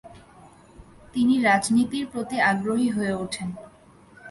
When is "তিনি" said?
1.13-1.35